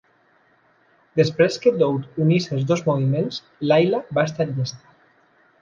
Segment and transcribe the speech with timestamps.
[1.19, 3.41] Després que Dowd unís els dos moviments,
[3.73, 4.95] "Layla" va estar llesta.